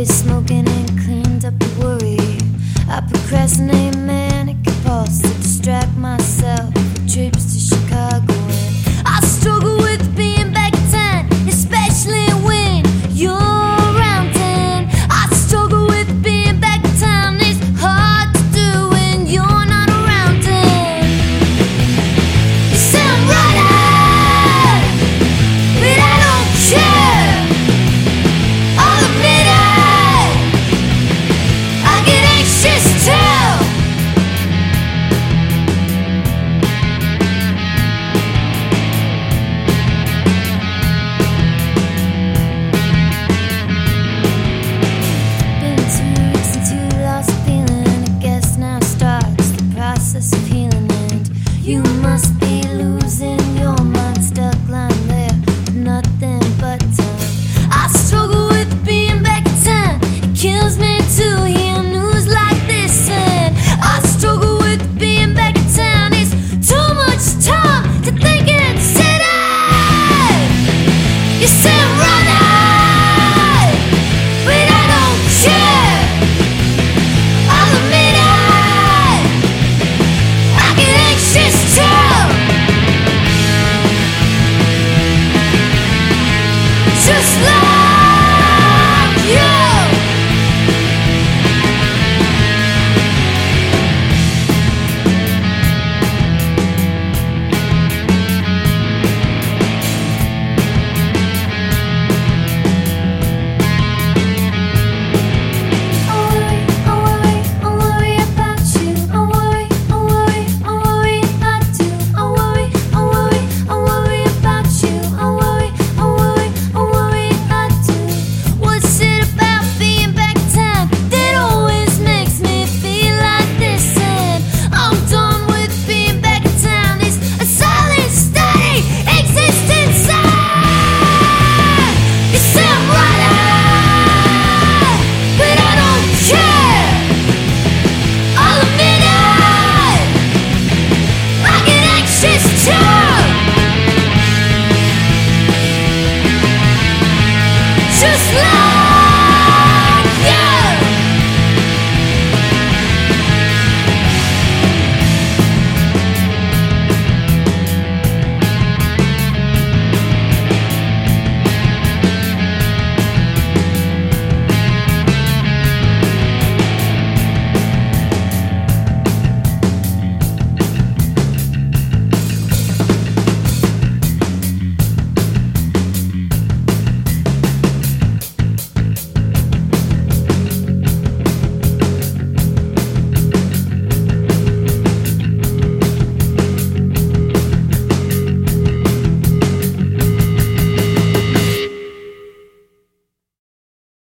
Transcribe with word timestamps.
quit 0.00 0.08
smoking 0.08 0.66
and 0.66 0.88
cleaned 1.00 1.44
up 1.44 1.58
the 1.58 1.68
worry. 1.78 2.16
I 2.88 3.02
procrastinate. 3.02 3.89